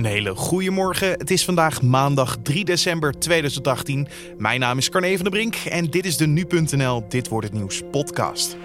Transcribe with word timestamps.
Een 0.00 0.06
hele 0.06 0.34
goede 0.34 0.70
morgen. 0.70 1.10
Het 1.10 1.30
is 1.30 1.44
vandaag 1.44 1.82
maandag 1.82 2.36
3 2.42 2.64
december 2.64 3.18
2018. 3.18 4.08
Mijn 4.38 4.60
naam 4.60 4.78
is 4.78 4.88
Carne 4.88 5.14
van 5.14 5.22
der 5.22 5.32
Brink 5.32 5.54
en 5.54 5.86
dit 5.86 6.04
is 6.04 6.16
de 6.16 6.26
Nu.nl 6.26 7.08
Dit 7.08 7.28
wordt 7.28 7.46
het 7.46 7.56
nieuws 7.56 7.82
podcast. 7.90 8.56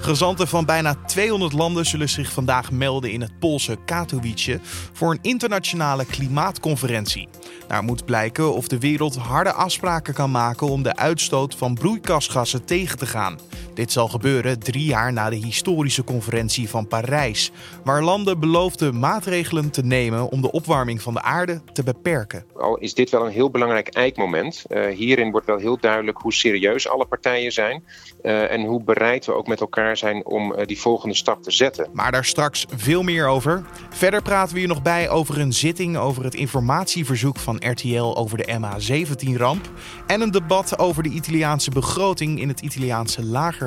Gezanten 0.00 0.48
van 0.48 0.64
bijna 0.64 0.94
200 0.94 1.52
landen 1.52 1.86
zullen 1.86 2.08
zich 2.08 2.32
vandaag 2.32 2.70
melden 2.70 3.12
in 3.12 3.20
het 3.20 3.38
Poolse 3.38 3.76
Katowice 3.84 4.60
voor 4.92 5.10
een 5.10 5.18
internationale 5.22 6.04
klimaatconferentie. 6.04 7.28
Daar 7.68 7.82
moet 7.82 8.04
blijken 8.04 8.54
of 8.54 8.68
de 8.68 8.78
wereld 8.78 9.16
harde 9.16 9.52
afspraken 9.52 10.14
kan 10.14 10.30
maken 10.30 10.66
om 10.66 10.82
de 10.82 10.96
uitstoot 10.96 11.54
van 11.54 11.74
broeikasgassen 11.74 12.64
tegen 12.64 12.98
te 12.98 13.06
gaan. 13.06 13.38
Dit 13.74 13.92
zal 13.92 14.08
gebeuren 14.08 14.58
drie 14.58 14.84
jaar 14.84 15.12
na 15.12 15.30
de 15.30 15.36
historische 15.36 16.04
conferentie 16.04 16.68
van 16.68 16.88
Parijs, 16.88 17.50
waar 17.84 18.02
landen 18.02 18.40
beloofden 18.40 18.98
maatregelen 18.98 19.70
te 19.70 19.82
nemen 19.82 20.30
om 20.30 20.42
de 20.42 20.50
opwarming 20.50 21.02
van 21.02 21.14
de 21.14 21.22
aarde 21.22 21.60
te 21.72 21.82
beperken. 21.82 22.44
Al 22.56 22.76
is 22.76 22.94
dit 22.94 23.10
wel 23.10 23.26
een 23.26 23.32
heel 23.32 23.50
belangrijk 23.50 23.88
eikmoment. 23.88 24.64
Uh, 24.68 24.86
hierin 24.86 25.30
wordt 25.30 25.46
wel 25.46 25.58
heel 25.58 25.78
duidelijk 25.80 26.18
hoe 26.18 26.32
serieus 26.32 26.88
alle 26.88 27.06
partijen 27.06 27.52
zijn 27.52 27.84
uh, 28.22 28.50
en 28.50 28.64
hoe 28.64 28.82
bereid 28.82 29.26
we 29.26 29.32
ook 29.32 29.46
met 29.46 29.60
elkaar 29.60 29.96
zijn 29.96 30.26
om 30.26 30.52
uh, 30.52 30.66
die 30.66 30.80
volgende 30.80 31.14
stap 31.14 31.42
te 31.42 31.50
zetten. 31.50 31.88
Maar 31.92 32.12
daar 32.12 32.24
straks 32.24 32.66
veel 32.76 33.02
meer 33.02 33.26
over. 33.26 33.64
Verder 33.90 34.22
praten 34.22 34.54
we 34.54 34.58
hier 34.58 34.68
nog 34.68 34.82
bij 34.82 35.10
over 35.10 35.40
een 35.40 35.52
zitting 35.52 35.96
over 35.96 36.24
het 36.24 36.34
informatieverzoek 36.34 37.38
van 37.38 37.62
RTL 37.70 38.16
over 38.16 38.38
de 38.38 38.58
MH17-ramp 38.60 39.70
en 40.06 40.20
een 40.20 40.30
debat 40.30 40.78
over 40.78 41.02
de 41.02 41.08
Italiaanse 41.08 41.70
begroting 41.70 42.40
in 42.40 42.48
het 42.48 42.60
Italiaanse 42.60 43.24
lager 43.24 43.61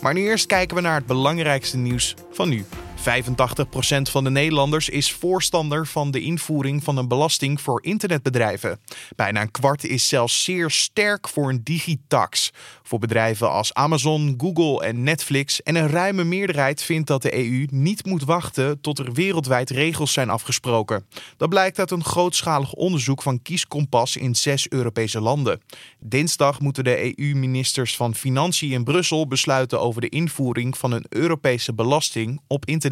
maar 0.00 0.14
nu 0.14 0.20
eerst 0.20 0.46
kijken 0.46 0.76
we 0.76 0.82
naar 0.82 0.94
het 0.94 1.06
belangrijkste 1.06 1.76
nieuws 1.76 2.14
van 2.32 2.48
nu. 2.48 2.64
85% 3.02 3.04
van 4.10 4.24
de 4.24 4.30
Nederlanders 4.30 4.88
is 4.88 5.12
voorstander 5.12 5.86
van 5.86 6.10
de 6.10 6.20
invoering 6.20 6.84
van 6.84 6.96
een 6.96 7.08
belasting 7.08 7.60
voor 7.60 7.84
internetbedrijven. 7.84 8.80
Bijna 9.16 9.40
een 9.40 9.50
kwart 9.50 9.84
is 9.84 10.08
zelfs 10.08 10.44
zeer 10.44 10.70
sterk 10.70 11.28
voor 11.28 11.48
een 11.48 11.60
digitax. 11.64 12.52
Voor 12.82 12.98
bedrijven 12.98 13.50
als 13.50 13.74
Amazon, 13.74 14.34
Google 14.38 14.86
en 14.86 15.02
Netflix. 15.02 15.62
En 15.62 15.74
een 15.74 15.88
ruime 15.88 16.24
meerderheid 16.24 16.82
vindt 16.82 17.06
dat 17.06 17.22
de 17.22 17.34
EU 17.34 17.66
niet 17.70 18.04
moet 18.06 18.24
wachten 18.24 18.80
tot 18.80 18.98
er 18.98 19.12
wereldwijd 19.12 19.70
regels 19.70 20.12
zijn 20.12 20.30
afgesproken. 20.30 21.06
Dat 21.36 21.48
blijkt 21.48 21.78
uit 21.78 21.90
een 21.90 22.04
grootschalig 22.04 22.72
onderzoek 22.72 23.22
van 23.22 23.42
Kieskompas 23.42 24.16
in 24.16 24.34
zes 24.34 24.68
Europese 24.68 25.20
landen. 25.20 25.60
Dinsdag 25.98 26.60
moeten 26.60 26.84
de 26.84 27.18
EU-ministers 27.18 27.96
van 27.96 28.14
Financiën 28.14 28.72
in 28.72 28.84
Brussel 28.84 29.26
besluiten 29.26 29.80
over 29.80 30.00
de 30.00 30.08
invoering 30.08 30.78
van 30.78 30.92
een 30.92 31.06
Europese 31.08 31.74
belasting 31.74 32.40
op 32.46 32.66
internet 32.66 32.90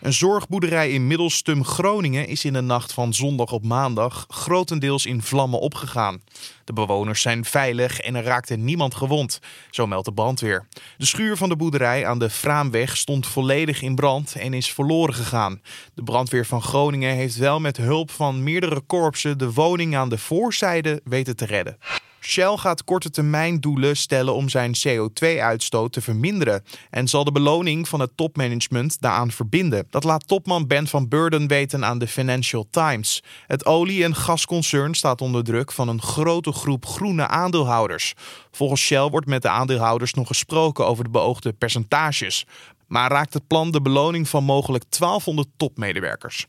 Een 0.00 0.12
zorgboerderij 0.12 0.90
in 0.90 1.06
Middelstum, 1.06 1.64
Groningen 1.64 2.26
is 2.26 2.44
in 2.44 2.52
de 2.52 2.60
nacht 2.60 2.92
van 2.92 3.14
zondag 3.14 3.52
op 3.52 3.64
maandag 3.64 4.24
grotendeels 4.28 5.06
in 5.06 5.22
vlammen 5.22 5.60
opgegaan. 5.60 6.22
De 6.64 6.72
bewoners 6.72 7.22
zijn 7.22 7.44
veilig 7.44 8.00
en 8.00 8.14
er 8.14 8.22
raakte 8.22 8.56
niemand 8.56 8.94
gewond, 8.94 9.40
zo 9.70 9.86
meldt 9.86 10.06
de 10.06 10.12
brandweer. 10.12 10.66
De 10.96 11.06
schuur 11.06 11.36
van 11.36 11.48
de 11.48 11.56
boerderij 11.56 12.06
aan 12.06 12.18
de 12.18 12.30
Fraamweg 12.30 12.96
stond 12.96 13.26
volledig 13.26 13.82
in 13.82 13.94
brand 13.94 14.34
en 14.34 14.54
is 14.54 14.72
verloren 14.72 15.14
gegaan. 15.14 15.60
De 15.94 16.02
brandweer 16.02 16.46
van 16.46 16.62
Groningen 16.62 17.14
heeft 17.14 17.36
wel 17.36 17.60
met 17.60 17.76
hulp 17.76 18.10
van 18.10 18.42
meerdere 18.42 18.80
korpsen 18.80 19.38
de 19.38 19.52
woning 19.52 19.96
aan 19.96 20.08
de 20.08 20.18
voorzijde 20.18 21.00
weten 21.04 21.36
te 21.36 21.46
redden. 21.46 21.78
Shell 22.20 22.56
gaat 22.56 22.84
korte 22.84 23.10
termijn 23.10 23.60
doelen 23.60 23.96
stellen 23.96 24.34
om 24.34 24.48
zijn 24.48 24.72
CO2-uitstoot 24.88 25.92
te 25.92 26.00
verminderen 26.00 26.64
en 26.90 27.08
zal 27.08 27.24
de 27.24 27.32
beloning 27.32 27.88
van 27.88 28.00
het 28.00 28.10
topmanagement 28.14 29.00
daaraan 29.00 29.30
verbinden. 29.30 29.86
Dat 29.90 30.04
laat 30.04 30.26
topman 30.26 30.66
Ben 30.66 30.86
van 30.86 31.08
Burden 31.08 31.46
weten 31.46 31.84
aan 31.84 31.98
de 31.98 32.06
Financial 32.06 32.66
Times. 32.70 33.22
Het 33.46 33.66
olie- 33.66 34.04
en 34.04 34.14
gasconcern 34.14 34.94
staat 34.94 35.20
onder 35.20 35.44
druk 35.44 35.72
van 35.72 35.88
een 35.88 36.02
grote 36.02 36.52
groep 36.52 36.86
groene 36.86 37.26
aandeelhouders. 37.26 38.14
Volgens 38.50 38.80
Shell 38.80 39.08
wordt 39.08 39.26
met 39.26 39.42
de 39.42 39.48
aandeelhouders 39.48 40.14
nog 40.14 40.26
gesproken 40.26 40.86
over 40.86 41.04
de 41.04 41.10
beoogde 41.10 41.52
percentages. 41.52 42.46
Maar 42.86 43.10
raakt 43.10 43.34
het 43.34 43.46
plan 43.46 43.70
de 43.70 43.82
beloning 43.82 44.28
van 44.28 44.44
mogelijk 44.44 44.84
1200 44.98 45.48
topmedewerkers. 45.56 46.46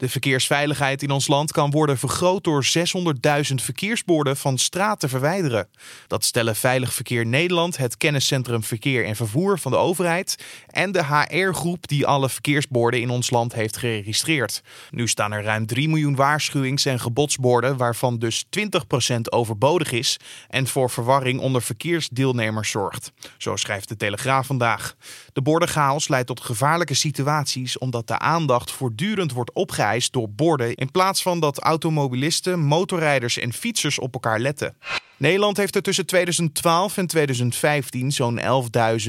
De 0.00 0.08
verkeersveiligheid 0.08 1.02
in 1.02 1.10
ons 1.10 1.26
land 1.26 1.52
kan 1.52 1.70
worden 1.70 1.98
vergroot 1.98 2.44
door 2.44 2.64
600.000 2.64 3.54
verkeersborden 3.54 4.36
van 4.36 4.58
straat 4.58 5.00
te 5.00 5.08
verwijderen. 5.08 5.68
Dat 6.06 6.24
stellen 6.24 6.56
Veilig 6.56 6.92
Verkeer 6.92 7.26
Nederland, 7.26 7.76
het 7.76 7.96
kenniscentrum 7.96 8.62
Verkeer 8.62 9.04
en 9.04 9.16
Vervoer 9.16 9.58
van 9.58 9.72
de 9.72 9.78
overheid 9.78 10.44
en 10.66 10.92
de 10.92 11.04
HR-groep 11.04 11.88
die 11.88 12.06
alle 12.06 12.28
verkeersborden 12.28 13.00
in 13.00 13.10
ons 13.10 13.30
land 13.30 13.52
heeft 13.52 13.76
geregistreerd. 13.76 14.62
Nu 14.90 15.08
staan 15.08 15.32
er 15.32 15.42
ruim 15.42 15.66
3 15.66 15.88
miljoen 15.88 16.14
waarschuwings- 16.14 16.84
en 16.84 17.00
gebodsborden, 17.00 17.76
waarvan 17.76 18.18
dus 18.18 18.44
20% 18.48 19.32
overbodig 19.32 19.92
is 19.92 20.16
en 20.48 20.66
voor 20.66 20.90
verwarring 20.90 21.40
onder 21.40 21.62
verkeersdeelnemers 21.62 22.70
zorgt. 22.70 23.12
Zo 23.38 23.56
schrijft 23.56 23.88
de 23.88 23.96
Telegraaf 23.96 24.46
vandaag. 24.46 24.94
De 25.32 25.42
bordenchaos 25.42 26.08
leidt 26.08 26.26
tot 26.26 26.40
gevaarlijke 26.40 26.94
situaties 26.94 27.78
omdat 27.78 28.06
de 28.06 28.18
aandacht 28.18 28.70
voortdurend 28.70 29.32
wordt 29.32 29.52
opgeheven 29.52 29.88
door 30.10 30.30
borden 30.30 30.74
in 30.74 30.90
plaats 30.90 31.22
van 31.22 31.40
dat 31.40 31.58
automobilisten, 31.58 32.60
motorrijders 32.60 33.38
en 33.38 33.52
fietsers 33.52 33.98
op 33.98 34.14
elkaar 34.14 34.38
letten. 34.40 34.76
Nederland 35.20 35.56
heeft 35.56 35.76
er 35.76 35.82
tussen 35.82 36.06
2012 36.06 36.96
en 36.96 37.06
2015 37.06 38.12
zo'n 38.12 38.40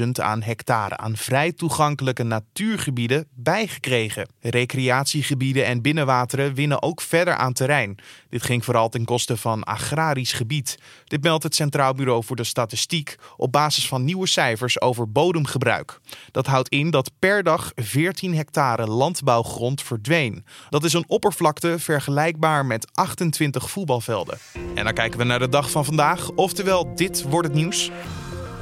11.000 0.00 0.08
aan 0.12 0.42
hectare 0.42 0.96
aan 0.96 1.16
vrij 1.16 1.52
toegankelijke 1.52 2.22
natuurgebieden 2.22 3.26
bijgekregen. 3.34 4.28
Recreatiegebieden 4.40 5.64
en 5.64 5.82
binnenwateren 5.82 6.54
winnen 6.54 6.82
ook 6.82 7.00
verder 7.00 7.34
aan 7.34 7.52
terrein. 7.52 7.98
Dit 8.28 8.42
ging 8.42 8.64
vooral 8.64 8.88
ten 8.88 9.04
koste 9.04 9.36
van 9.36 9.64
agrarisch 9.64 10.32
gebied. 10.32 10.78
Dit 11.04 11.22
meldt 11.22 11.42
het 11.42 11.54
Centraal 11.54 11.94
Bureau 11.94 12.24
voor 12.24 12.36
de 12.36 12.44
Statistiek 12.44 13.16
op 13.36 13.52
basis 13.52 13.88
van 13.88 14.04
nieuwe 14.04 14.26
cijfers 14.26 14.80
over 14.80 15.12
bodemgebruik. 15.12 16.00
Dat 16.30 16.46
houdt 16.46 16.68
in 16.68 16.90
dat 16.90 17.10
per 17.18 17.42
dag 17.42 17.72
14 17.74 18.34
hectare 18.34 18.86
landbouwgrond 18.86 19.82
verdween. 19.82 20.44
Dat 20.70 20.84
is 20.84 20.92
een 20.92 21.04
oppervlakte 21.06 21.78
vergelijkbaar 21.78 22.66
met 22.66 22.90
28 22.92 23.70
voetbalvelden. 23.70 24.38
En 24.74 24.84
dan 24.84 24.94
kijken 24.94 25.18
we 25.18 25.24
naar 25.24 25.38
de 25.38 25.48
dag 25.48 25.70
van 25.70 25.84
vandaag 25.84 26.00
oftewel 26.34 26.94
dit 26.94 27.22
wordt 27.22 27.48
het 27.48 27.56
nieuws. 27.56 27.90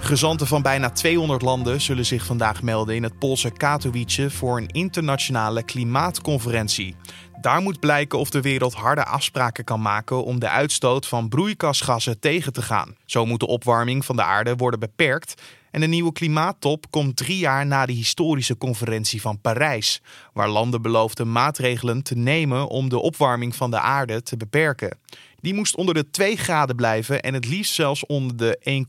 Gezanten 0.01 0.47
van 0.47 0.63
bijna 0.63 0.91
200 0.91 1.43
landen 1.43 1.81
zullen 1.81 2.07
zich 2.07 2.25
vandaag 2.25 2.63
melden 2.63 2.95
in 2.95 3.03
het 3.03 3.19
Poolse 3.19 3.51
Katowice 3.51 4.31
voor 4.31 4.57
een 4.57 4.69
internationale 4.69 5.63
klimaatconferentie. 5.63 6.97
Daar 7.41 7.61
moet 7.61 7.81
blijken 7.81 8.19
of 8.19 8.31
de 8.31 8.41
wereld 8.41 8.75
harde 8.75 9.05
afspraken 9.05 9.65
kan 9.65 9.83
maken 9.83 10.25
om 10.25 10.41
de 10.41 10.49
uitstoot 10.49 11.07
van 11.07 11.29
broeikasgassen 11.29 12.21
tegen 12.21 12.53
te 12.53 12.63
gaan. 12.63 12.95
Zo 13.05 13.27
moet 13.27 13.41
de 13.41 13.47
opwarming 13.47 14.05
van 14.05 14.17
de 14.17 14.23
aarde 14.23 14.57
worden 14.57 14.81
beperkt 14.81 15.43
en 15.71 15.81
de 15.81 15.87
nieuwe 15.87 16.13
klimaattop 16.13 16.91
komt 16.91 17.17
drie 17.17 17.39
jaar 17.39 17.67
na 17.67 17.87
de 17.87 17.93
historische 17.93 18.57
conferentie 18.57 19.21
van 19.21 19.41
Parijs, 19.41 20.03
waar 20.33 20.49
landen 20.49 20.83
beloofden 20.83 21.33
maatregelen 21.33 22.03
te 22.03 22.17
nemen 22.17 22.69
om 22.69 22.89
de 22.89 22.99
opwarming 22.99 23.57
van 23.57 23.71
de 23.71 23.81
aarde 23.81 24.23
te 24.23 24.37
beperken. 24.37 24.99
Die 25.41 25.55
moest 25.55 25.77
onder 25.77 25.95
de 25.95 26.11
2 26.11 26.37
graden 26.37 26.77
blijven 26.77 27.23
en 27.23 27.35
het 27.35 27.47
liefst 27.47 27.75
zelfs 27.75 28.07
onder 28.07 28.37
de 28.37 28.85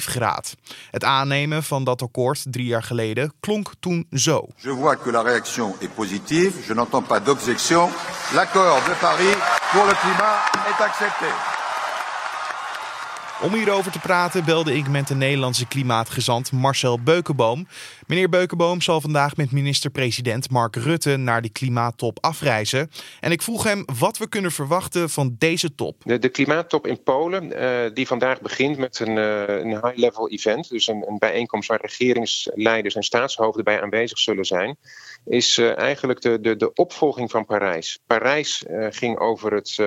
1,5 0.00 0.04
graad. 0.04 0.54
Het 0.90 1.04
aannemen 1.04 1.62
van 1.62 1.84
dat 1.84 2.02
akkoord 2.02 2.44
drie 2.50 2.66
jaar 2.66 2.82
geleden 2.82 3.32
klonk 3.40 3.72
toen 3.80 4.06
zo. 4.12 4.48
Je 4.56 4.70
vois 4.70 4.96
que 5.02 5.10
la 5.10 5.22
réaction 5.22 5.74
est 5.80 5.94
positive, 5.94 6.66
je 6.66 6.74
n'entends 6.74 7.06
pas 7.06 7.24
d'objection. 7.24 7.88
L'accord 8.34 8.84
de 8.84 8.94
Paris 9.00 9.36
pour 9.72 9.84
le 9.84 9.94
climat 9.94 10.36
est 10.70 10.80
accepté. 10.80 11.53
Om 13.44 13.54
hierover 13.54 13.92
te 13.92 13.98
praten 13.98 14.44
belde 14.44 14.74
ik 14.74 14.88
met 14.88 15.08
de 15.08 15.14
Nederlandse 15.14 15.66
klimaatgezant 15.66 16.52
Marcel 16.52 17.00
Beukenboom. 17.00 17.66
Meneer 18.06 18.28
Beukenboom 18.28 18.80
zal 18.80 19.00
vandaag 19.00 19.36
met 19.36 19.52
minister-president 19.52 20.50
Mark 20.50 20.76
Rutte 20.76 21.16
naar 21.16 21.42
de 21.42 21.48
klimaattop 21.48 22.18
afreizen. 22.20 22.90
En 23.20 23.32
ik 23.32 23.42
vroeg 23.42 23.62
hem 23.64 23.84
wat 23.98 24.18
we 24.18 24.28
kunnen 24.28 24.50
verwachten 24.50 25.10
van 25.10 25.34
deze 25.38 25.74
top. 25.74 26.02
De, 26.04 26.28
klimaattop 26.28 26.86
in 26.86 27.02
Polen, 27.02 27.62
uh, 27.62 27.94
die 27.94 28.06
vandaag 28.06 28.40
begint 28.40 28.78
met 28.78 28.98
een, 29.00 29.16
uh, 29.16 29.48
een 29.48 29.70
high-level 29.70 30.28
event. 30.28 30.68
Dus 30.68 30.86
een, 30.86 31.04
een, 31.06 31.18
bijeenkomst 31.18 31.68
waar 31.68 31.80
regeringsleiders 31.80 32.94
en 32.94 33.02
staatshoofden 33.02 33.64
bij 33.64 33.82
aanwezig 33.82 34.18
zullen 34.18 34.44
zijn. 34.44 34.76
Is 35.24 35.58
uh, 35.58 35.78
eigenlijk 35.78 36.20
de, 36.20 36.40
de, 36.40 36.56
de 36.56 36.72
opvolging 36.72 37.30
van 37.30 37.44
Parijs. 37.44 37.98
Parijs 38.06 38.64
ging 38.90 39.18
over 39.18 39.52
het 39.52 39.78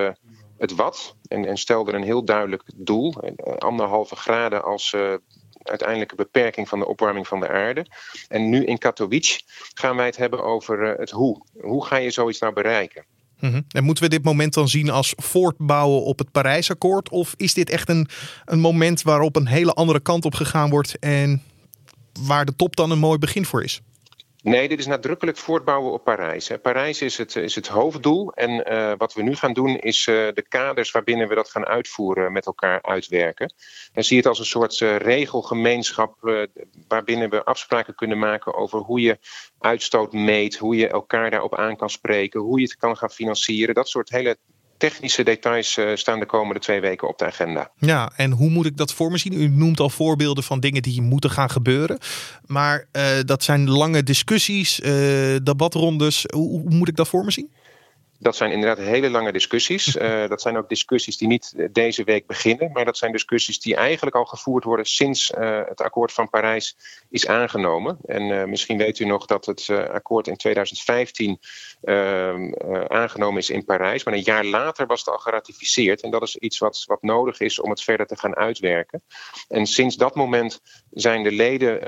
het 0.58 0.76
wat 0.76 1.16
en, 1.28 1.46
en 1.46 1.58
stelde 1.58 1.94
een 1.94 2.04
heel 2.04 2.26
duidelijk 2.26 2.64
doel, 2.76 3.14
eh, 3.14 3.56
anderhalve 3.58 4.16
graden 4.16 4.64
als 4.64 4.94
uh, 4.96 5.14
uiteindelijke 5.64 6.16
beperking 6.16 6.70
van 6.70 6.80
de 6.80 6.88
opwarming 6.88 7.28
van 7.28 7.40
de 7.40 7.50
aarde. 7.50 7.86
En 8.28 8.50
nu 8.50 8.66
in 8.66 8.78
Katowice 8.78 9.42
gaan 9.74 9.96
wij 9.96 10.06
het 10.06 10.18
hebben 10.18 10.44
over 10.44 10.92
uh, 10.92 10.98
het 10.98 11.10
hoe. 11.10 11.46
Hoe 11.62 11.86
ga 11.86 11.96
je 11.96 12.12
zoiets 12.12 12.40
nou 12.40 12.54
bereiken? 12.54 13.06
Mm-hmm. 13.40 13.66
En 13.68 13.84
moeten 13.84 14.04
we 14.04 14.10
dit 14.10 14.24
moment 14.24 14.54
dan 14.54 14.68
zien 14.68 14.90
als 14.90 15.14
voortbouwen 15.16 16.04
op 16.04 16.20
het 16.20 16.32
Parijsakkoord? 16.32 17.10
Of 17.10 17.34
is 17.38 17.54
dit 17.54 17.70
echt 17.70 17.90
een, 17.90 18.08
een 18.46 18.60
moment 18.60 19.02
waarop 19.02 19.36
een 19.36 19.48
hele 19.48 19.74
andere 19.74 20.00
kant 20.00 20.26
op 20.26 20.34
gegaan 20.34 20.70
wordt 20.70 21.00
en 21.00 21.44
waar 22.20 22.46
de 22.46 22.56
top 22.56 22.76
dan 22.76 22.92
een 22.92 23.00
mooi 23.00 23.18
begin 23.18 23.46
voor 23.46 23.64
is? 23.64 23.82
Nee, 24.48 24.68
dit 24.68 24.80
is 24.80 24.86
nadrukkelijk 24.86 25.38
voortbouwen 25.38 25.92
op 25.92 26.04
Parijs. 26.04 26.52
Parijs 26.62 27.02
is 27.02 27.18
het, 27.18 27.36
is 27.36 27.56
het 27.56 27.68
hoofddoel. 27.68 28.34
En 28.34 28.72
uh, 28.72 28.94
wat 28.98 29.14
we 29.14 29.22
nu 29.22 29.36
gaan 29.36 29.54
doen, 29.54 29.80
is 29.80 30.08
uh, 30.08 30.16
de 30.34 30.46
kaders 30.50 30.92
waarbinnen 30.92 31.28
we 31.28 31.36
dat 31.36 31.50
gaan 31.50 31.66
uitvoeren 31.66 32.32
met 32.32 32.46
elkaar 32.46 32.82
uitwerken. 32.82 33.54
En 33.94 34.04
zie 34.04 34.18
het 34.18 34.26
als 34.26 34.40
een 34.40 34.46
soort 34.46 34.80
uh, 34.80 34.96
regelgemeenschap 34.96 36.18
waarbinnen 36.88 37.30
we 37.30 37.44
afspraken 37.44 37.96
kunnen 37.96 38.20
maken 38.20 38.54
over 38.54 38.80
hoe 38.80 39.02
je 39.02 39.20
uitstoot 39.60 40.14
meet, 40.14 40.58
hoe 40.58 40.76
je 40.76 40.88
elkaar 40.88 41.30
daarop 41.30 41.56
aan 41.56 41.76
kan 41.76 41.90
spreken, 41.90 42.40
hoe 42.40 42.60
je 42.60 42.66
het 42.66 42.78
kan 42.78 42.98
gaan 42.98 43.12
financieren. 43.12 43.76
Dat 43.76 43.90
soort 43.90 44.10
hele 44.10 44.38
technische 44.78 45.24
details 45.24 45.78
uh, 45.78 45.96
staan 45.96 46.20
de 46.20 46.26
komende 46.26 46.60
twee 46.60 46.82
weken 46.82 47.08
op 47.08 47.18
de 47.18 47.26
agenda. 47.26 47.72
Ja, 47.78 48.12
en 48.16 48.32
hoe 48.32 48.50
moet 48.50 48.66
ik 48.66 48.78
dat 48.78 48.94
voor 48.94 49.12
me 49.12 49.18
zien? 49.18 49.34
U 49.34 49.48
noemt 49.48 49.80
al 49.80 49.90
voorbeelden 49.90 50.44
van 50.44 50.60
dingen 50.60 50.82
die 50.82 51.02
moeten 51.02 51.32
gaan 51.32 51.50
gebeuren. 51.50 51.98
Maar 52.46 52.88
uh, 52.92 53.04
dat 53.26 53.44
zijn 53.44 53.70
lange 53.70 54.04
discussies, 54.04 54.80
uh, 54.80 54.90
debatrondes. 55.44 56.26
Hoe, 56.34 56.50
hoe 56.50 56.70
moet 56.70 56.88
ik 56.88 56.96
dat 56.96 57.08
voor 57.08 57.26
me 57.26 57.32
zien? 57.32 57.50
Dat 58.20 58.36
zijn 58.36 58.52
inderdaad 58.52 58.86
hele 58.86 59.10
lange 59.10 59.32
discussies. 59.32 59.96
Uh, 59.96 60.28
dat 60.30 60.42
zijn 60.42 60.58
ook 60.58 60.70
discussies 60.70 61.18
die 61.18 61.28
niet 61.28 61.68
deze 61.72 62.04
week 62.04 62.28
beginnen, 62.28 62.72
maar 62.72 62.86
dat 62.86 62.98
zijn 62.98 63.12
discussies 63.12 63.60
die 63.60 63.76
eigenlijk 63.76 64.16
al 64.16 64.26
gevoerd 64.26 64.64
worden 64.64 64.86
sinds 64.86 65.32
uh, 65.32 65.62
het 65.66 65.82
akkoord 65.82 66.12
van 66.12 66.30
Parijs 66.30 66.78
is 67.10 67.28
aangenomen. 67.28 67.98
En 68.06 68.22
uh, 68.22 68.44
misschien 68.44 68.78
weet 68.78 69.00
u 69.00 69.06
nog 69.06 69.26
dat 69.26 69.46
het 69.46 69.70
akkoord 69.70 70.28
in 70.28 70.36
2015 70.36 71.40
ehm, 71.82 72.54
aangenomen 72.88 73.40
is 73.40 73.50
in 73.50 73.66
Parijs, 73.66 74.04
maar 74.04 74.14
een 74.14 74.22
jaar 74.22 74.46
later 74.46 74.86
was 74.86 75.00
het 75.00 75.10
al 75.10 75.18
geratificeerd. 75.18 76.02
En 76.02 76.12
dat 76.12 76.22
is 76.22 76.36
iets 76.36 76.58
wat, 76.58 76.84
wat 76.86 77.02
nodig 77.02 77.40
is 77.40 77.60
om 77.60 77.70
het 77.70 77.84
verder 77.84 78.06
te 78.08 78.18
gaan 78.18 78.36
uitwerken. 78.36 79.04
En 79.48 79.66
sinds 79.66 79.96
dat 79.96 80.16
moment 80.16 80.62
zijn 80.92 81.24
de 81.24 81.32
leden, 81.32 81.80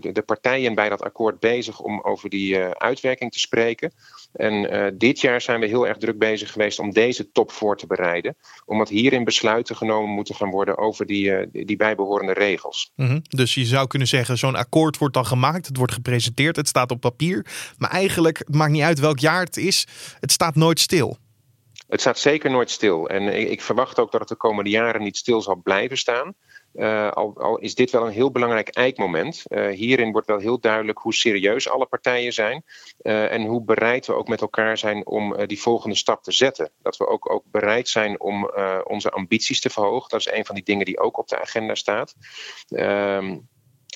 de, 0.00 0.12
de, 0.12 0.22
partijen 0.22 0.74
bij 0.74 0.88
dat 0.88 1.02
akkoord 1.02 1.40
bezig 1.40 1.80
om 1.80 2.00
over 2.00 2.28
die 2.28 2.58
uitwerking 2.58 3.32
te 3.32 3.38
spreken. 3.38 3.92
En 4.32 4.94
dit 4.98 5.20
jaar 5.20 5.40
zijn 5.40 5.52
zijn 5.52 5.70
we 5.70 5.76
heel 5.76 5.88
erg 5.88 5.96
druk 5.96 6.18
bezig 6.18 6.52
geweest 6.52 6.78
om 6.78 6.92
deze 6.92 7.32
top 7.32 7.50
voor 7.50 7.76
te 7.76 7.86
bereiden. 7.86 8.36
Omdat 8.64 8.88
hierin 8.88 9.24
besluiten 9.24 9.76
genomen 9.76 10.10
moeten 10.10 10.34
gaan 10.34 10.50
worden 10.50 10.78
over 10.78 11.06
die, 11.06 11.24
uh, 11.24 11.46
die 11.66 11.76
bijbehorende 11.76 12.32
regels. 12.32 12.92
Mm 12.96 13.06
-hmm. 13.06 13.22
Dus 13.28 13.54
je 13.54 13.64
zou 13.64 13.86
kunnen 13.86 14.08
zeggen, 14.08 14.38
zo'n 14.38 14.54
akkoord 14.54 14.98
wordt 14.98 15.14
dan 15.14 15.26
gemaakt, 15.26 15.66
het 15.66 15.76
wordt 15.76 15.92
gepresenteerd, 15.92 16.56
het 16.56 16.68
staat 16.68 16.90
op 16.90 17.00
papier. 17.00 17.46
Maar 17.78 17.90
eigenlijk, 17.90 18.38
het 18.38 18.54
maakt 18.54 18.72
niet 18.72 18.82
uit 18.82 18.98
welk 18.98 19.18
jaar 19.18 19.44
het 19.44 19.56
is, 19.56 19.86
het 20.20 20.32
staat 20.32 20.54
nooit 20.54 20.80
stil. 20.80 21.16
Het 21.88 22.00
staat 22.00 22.18
zeker 22.18 22.50
nooit 22.50 22.70
stil. 22.70 23.08
En 23.08 23.22
ik, 23.40 23.48
ik 23.48 23.62
verwacht 23.62 23.98
ook 23.98 24.10
dat 24.10 24.20
het 24.20 24.28
de 24.28 24.36
komende 24.36 24.70
jaren 24.70 25.02
niet 25.02 25.16
stil 25.16 25.42
zal 25.42 25.60
blijven 25.62 25.98
staan. 25.98 26.34
Uh, 26.74 27.10
al, 27.10 27.58
is 27.58 27.74
dit 27.74 27.90
wel 27.90 28.06
een 28.06 28.12
heel 28.12 28.30
belangrijk 28.30 28.68
eikmoment. 28.68 29.44
Uh, 29.48 29.68
hierin 29.68 30.12
wordt 30.12 30.26
wel 30.26 30.38
heel 30.38 30.60
duidelijk 30.60 30.98
hoe 30.98 31.14
serieus 31.14 31.68
alle 31.68 31.86
partijen 31.86 32.32
zijn. 32.32 32.64
Uh, 33.02 33.32
en 33.32 33.42
hoe 33.42 33.64
bereid 33.64 34.06
we 34.06 34.14
ook 34.14 34.28
met 34.28 34.40
elkaar 34.40 34.78
zijn 34.78 35.06
om 35.06 35.46
die 35.46 35.60
volgende 35.60 35.96
stap 35.96 36.22
te 36.22 36.32
zetten. 36.32 36.70
Dat 36.82 36.96
we 36.96 37.06
ook, 37.06 37.30
ook 37.30 37.44
bereid 37.50 37.88
zijn 37.88 38.20
om 38.20 38.50
onze 38.84 39.10
ambities 39.10 39.60
te 39.60 39.70
verhogen. 39.70 40.08
Dat 40.08 40.20
is 40.20 40.32
een 40.32 40.44
van 40.44 40.54
die 40.54 40.64
dingen 40.64 40.84
die 40.84 41.00
ook 41.00 41.18
op 41.18 41.28
de 41.28 41.40
agenda 41.40 41.74
staat. 41.74 42.14
Ehm, 42.68 43.38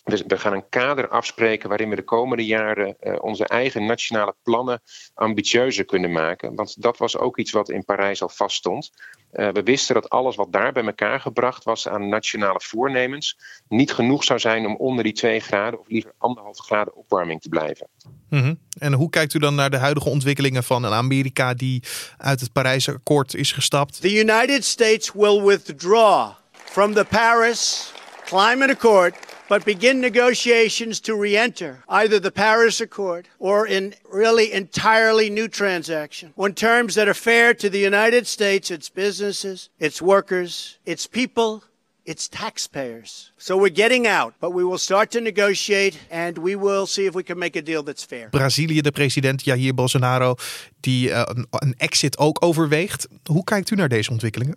we, 0.05 0.39
gaan 0.39 0.53
een 0.53 0.69
kader 0.69 1.09
afspreken 1.09 1.69
waarin 1.69 1.89
we 1.89 1.97
de 1.97 2.03
komende 2.03 2.45
jaren 2.45 2.97
onze 3.23 3.47
eigen 3.47 3.87
nationale 3.87 4.35
plannen 4.43 4.83
ambitieuzer 5.15 5.85
kunnen 5.85 6.13
maken. 6.13 6.55
Want 6.55 6.83
dat 6.83 6.99
was 6.99 7.17
ook 7.17 7.39
iets 7.39 7.51
wat 7.51 7.69
in 7.69 7.85
Parijs 7.85 8.23
al 8.23 8.29
vaststond. 8.29 8.91
Uh, 9.37 9.49
we 9.49 9.63
wisten 9.63 9.95
dat 9.95 10.11
alles 10.11 10.37
wat 10.37 10.53
daar 10.53 10.73
bij 10.73 10.85
elkaar 10.85 11.21
gebracht 11.21 11.65
was 11.65 11.89
aan 11.89 12.09
nationale 12.09 12.61
voornemens 12.63 13.39
niet 13.69 13.93
genoeg 13.93 14.25
zou 14.25 14.39
zijn 14.39 14.67
om 14.67 14.77
onder 14.77 15.05
die 15.05 15.13
2 15.13 15.41
graden 15.41 15.81
of 15.81 15.89
liever 15.89 16.13
anderhalf 16.19 16.59
graden 16.59 16.95
opwarming 16.95 17.41
te 17.41 17.49
blijven. 17.49 17.89
Mm 18.31 18.41
-hmm. 18.41 18.59
En 18.79 18.93
hoe 18.93 19.11
kijkt 19.11 19.35
u 19.35 19.39
dan 19.39 19.55
naar 19.55 19.71
de 19.71 19.77
huidige 19.77 20.09
ontwikkelingen 20.09 20.65
van 20.65 20.85
een 20.85 20.93
Amerika 20.93 21.55
die 21.55 21.83
uit 22.19 22.41
het 22.41 22.53
Parijse 22.53 22.93
akkoord 22.93 23.35
is 23.35 23.53
gestapt? 23.53 24.01
The 24.01 24.19
United 24.19 24.65
States 24.65 25.13
will 25.13 25.43
withdraw 25.43 26.31
from 26.53 26.95
the 26.95 27.05
Paris 27.05 27.93
Climate 28.25 28.73
Accord 28.73 29.15
but 29.49 29.65
begin 29.65 30.01
negotiations 30.01 31.01
to 31.01 31.15
re 31.15 31.37
enter 31.37 31.83
either 31.89 32.19
the 32.21 32.31
Paris 32.31 32.81
Accord 32.81 33.29
or 33.39 33.67
in 33.67 33.95
really 34.13 34.53
entirely 34.53 35.31
new 35.31 35.49
transaction 35.49 36.33
on 36.37 36.53
terms 36.55 36.95
that 36.95 37.09
are 37.09 37.15
fair 37.15 37.55
to 37.55 37.71
the 37.71 37.79
United 37.79 38.27
States, 38.27 38.71
its 38.71 38.89
businesses, 38.89 39.71
its 39.79 40.01
workers, 40.01 40.79
its 40.85 41.07
people. 41.07 41.63
It's 42.05 42.29
taxpayers. 42.29 43.33
So 43.37 43.57
we're 43.57 43.75
getting 43.75 44.07
out, 44.07 44.35
but 44.39 44.53
we 44.53 44.63
will 44.63 44.79
start 44.79 45.11
to 45.11 45.21
negotiate 45.21 45.99
and 46.09 46.39
we 46.39 46.55
will 46.55 46.87
see 46.87 47.07
if 47.07 47.15
we 47.15 47.23
can 47.25 47.37
make 47.37 47.59
a 47.59 47.63
deal 47.63 47.83
that's 47.83 48.05
fair. 48.05 48.29
Brazilië, 48.31 48.81
de 48.81 48.93
president 48.93 49.45
Jair 49.45 49.75
Bolsonaro, 49.75 50.35
die 50.81 51.09
uh, 51.09 51.23
een, 51.25 51.47
een 51.51 51.75
exit 51.77 52.19
ook 52.19 52.45
overweegt. 52.45 53.09
Hoe 53.25 53.45
kijkt 53.45 53.71
u 53.71 53.75
naar 53.75 53.89
deze 53.89 54.11
ontwikkelingen? 54.11 54.57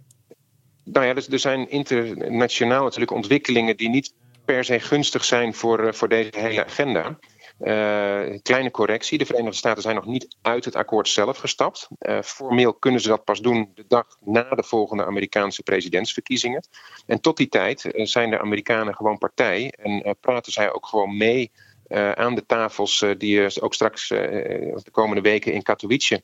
Nou 0.84 1.06
ja, 1.06 1.14
dus 1.14 1.28
er 1.28 1.40
zijn 1.40 1.70
internationaal 1.70 2.84
natuurlijk 2.84 3.12
ontwikkelingen 3.12 3.78
die 3.78 3.90
niet 3.90 4.14
per 4.54 4.64
se 4.64 4.80
gunstig 4.80 5.26
zijn 5.26 5.54
voor, 5.54 5.88
eh, 5.88 5.94
voor 5.94 6.08
deze 6.08 6.30
hele 6.32 6.66
agenda. 6.66 7.20
Uh, 7.60 8.40
kleine 8.42 8.72
correctie. 8.72 9.18
De 9.18 9.26
Verenigde 9.26 9.58
Staten 9.58 9.82
zijn 9.82 9.96
nog 9.96 10.06
niet 10.06 10.36
uit 10.42 10.66
het 10.66 10.76
akkoord 10.76 11.08
zelf 11.08 11.38
gestapt. 11.38 11.88
Uh, 12.00 12.22
formeel 12.22 12.74
kunnen 12.74 13.02
ze 13.02 13.08
dat 13.08 13.24
pas 13.24 13.42
doen 13.42 13.72
de 13.76 13.86
dag 13.88 14.06
na 14.22 14.50
de 14.50 14.64
volgende 14.64 15.06
Amerikaanse 15.06 15.64
presidentsverkiezingen. 15.64 16.68
En 17.06 17.22
tot 17.22 17.38
die 17.38 17.48
tijd 17.48 17.90
zijn 17.94 18.30
de 18.30 18.40
Amerikanen 18.40 18.96
gewoon 18.96 19.18
partij 19.18 19.74
en 19.78 20.18
praten 20.20 20.52
zij 20.52 20.74
ook 20.74 20.86
gewoon 20.86 21.18
mee 21.18 21.52
uh, 21.90 22.12
aan 22.12 22.36
de 22.36 22.46
tafels 22.46 23.02
uh, 23.02 23.12
die 23.18 23.62
ook 23.62 23.74
straks 23.74 24.10
uh, 24.10 24.20
de 24.20 24.92
komende 24.92 25.22
weken 25.22 25.54
in 25.54 25.62
Katowice 25.62 26.24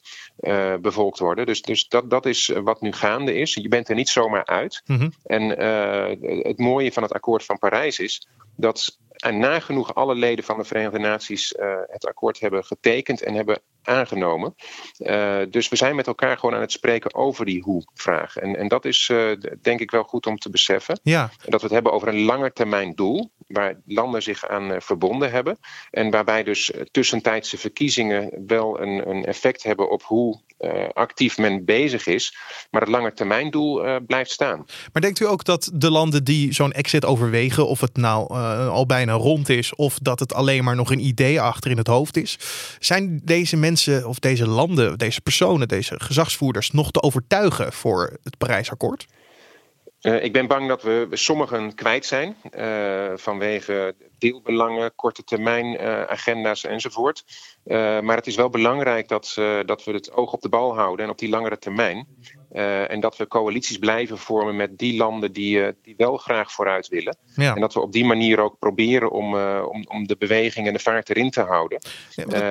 bevolkt 0.81 1.19
worden. 1.19 1.45
Dus, 1.45 1.61
dus 1.61 1.87
dat, 1.87 2.09
dat 2.09 2.25
is 2.25 2.47
wat 2.63 2.81
nu 2.81 2.91
gaande 2.91 3.33
is. 3.33 3.53
Je 3.53 3.67
bent 3.67 3.89
er 3.89 3.95
niet 3.95 4.09
zomaar 4.09 4.45
uit. 4.45 4.81
Mm 4.85 4.97
-hmm. 4.97 5.13
En 5.23 5.49
het 6.47 6.57
mooie 6.57 6.91
van 6.91 7.03
het 7.03 7.13
akkoord 7.13 7.45
van 7.45 7.59
Parijs 7.59 7.99
is 7.99 8.27
dat 8.55 8.97
en 9.15 9.37
nagenoeg 9.37 9.95
alle 9.95 10.15
leden 10.15 10.45
van 10.45 10.57
de 10.57 10.63
Verenigde 10.63 10.99
Naties 10.99 11.53
uh, 11.53 11.75
het 11.87 12.05
akkoord 12.05 12.39
hebben 12.39 12.63
getekend 12.63 13.21
en 13.21 13.33
hebben 13.33 13.61
aangenomen. 13.83 14.55
Uh, 14.97 15.41
dus 15.49 15.69
we 15.69 15.75
zijn 15.75 15.95
met 15.95 16.07
elkaar 16.07 16.37
gewoon 16.37 16.55
aan 16.55 16.61
het 16.61 16.71
spreken 16.71 17.13
over 17.13 17.45
die 17.45 17.61
hoe-vraag. 17.61 18.37
En, 18.37 18.55
en 18.55 18.67
dat 18.67 18.85
is 18.85 19.09
uh, 19.11 19.31
denk 19.61 19.79
ik 19.79 19.91
wel 19.91 20.03
goed 20.03 20.25
om 20.25 20.37
te 20.37 20.49
beseffen. 20.49 20.99
Ja. 21.03 21.29
Dat 21.45 21.61
we 21.61 21.65
het 21.65 21.75
hebben 21.75 21.91
over 21.91 22.07
een 22.07 22.21
langetermijn 22.21 22.95
doel, 22.95 23.31
waar 23.47 23.81
landen 23.85 24.21
zich 24.21 24.47
aan 24.47 24.81
verbonden 24.81 25.31
hebben. 25.31 25.57
En 25.91 26.11
waarbij 26.11 26.43
dus 26.43 26.71
tussentijdse 26.91 27.57
verkiezingen 27.57 28.43
wel 28.47 28.81
een, 28.81 29.09
een 29.09 29.25
effect 29.25 29.63
hebben 29.63 29.89
op 29.89 30.03
hoe 30.03 30.43
actief 30.93 31.37
men 31.37 31.65
bezig 31.65 32.07
is. 32.07 32.37
Maar 32.71 32.81
het 32.81 32.89
langetermijndoel 32.89 34.01
blijft 34.07 34.31
staan. 34.31 34.65
Maar 34.93 35.01
denkt 35.01 35.19
u 35.19 35.27
ook 35.27 35.43
dat 35.43 35.71
de 35.73 35.91
landen 35.91 36.23
die 36.23 36.53
zo'n 36.53 36.71
exit 36.71 37.05
overwegen, 37.05 37.67
of 37.67 37.81
het 37.81 37.97
nou 37.97 38.33
al 38.69 38.85
bijna 38.85 39.13
rond 39.13 39.49
is 39.49 39.75
of 39.75 39.99
dat 39.99 40.19
het 40.19 40.33
alleen 40.33 40.63
maar 40.63 40.75
nog 40.75 40.91
een 40.91 41.05
idee 41.05 41.41
achter 41.41 41.71
in 41.71 41.77
het 41.77 41.87
hoofd 41.87 42.17
is. 42.17 42.37
Zijn 42.79 43.21
deze 43.23 43.57
mensen 43.57 44.07
of 44.07 44.19
deze 44.19 44.47
landen, 44.47 44.97
deze 44.97 45.21
personen, 45.21 45.67
deze 45.67 45.95
gezagsvoerders 45.97 46.71
nog 46.71 46.91
te 46.91 47.01
overtuigen 47.01 47.73
voor 47.73 48.17
het 48.23 48.37
Parijsakkoord? 48.37 49.05
Uh, 50.05 50.23
ik 50.23 50.33
ben 50.33 50.47
bang 50.47 50.67
dat 50.67 50.83
we 50.83 51.07
sommigen 51.11 51.75
kwijt 51.75 52.05
zijn 52.05 52.35
uh, 52.57 53.11
vanwege 53.15 53.95
deelbelangen, 54.17 54.95
korte 54.95 55.23
termijn 55.23 55.65
uh, 55.65 56.01
agenda's 56.01 56.63
enzovoort. 56.63 57.23
maar 58.01 58.15
het 58.15 58.27
is 58.27 58.35
wel 58.35 58.49
belangrijk 58.49 59.07
dat, 59.07 59.33
dat 59.65 59.83
we 59.83 59.91
het 59.91 60.11
oog 60.11 60.33
op 60.33 60.41
de 60.41 60.49
bal 60.49 60.75
houden 60.75 61.05
en 61.05 61.11
op 61.11 61.17
die 61.17 61.29
langere 61.29 61.57
termijn. 61.57 62.07
en 62.87 62.99
dat 62.99 63.17
we 63.17 63.27
coalities 63.27 63.77
blijven 63.77 64.17
vormen 64.17 64.55
met 64.55 64.77
die 64.77 64.97
landen 64.97 65.31
die, 65.31 65.73
die 65.81 65.93
wel 65.97 66.17
graag 66.17 66.51
vooruit 66.51 66.87
willen. 66.87 67.17
Ja. 67.35 67.55
En 67.55 67.61
dat 67.61 67.73
we 67.73 67.79
op 67.79 67.91
die 67.91 68.05
manier 68.05 68.39
ook 68.39 68.59
proberen 68.59 69.11
om, 69.11 69.35
om, 69.61 69.85
om 69.87 70.07
de 70.07 70.15
beweging 70.17 70.67
en 70.67 70.73
de 70.73 70.79
vaart 70.79 71.09
erin 71.09 71.29
te 71.29 71.41
houden. 71.41 71.81
Ja, 72.09 72.25
want, 72.25 72.43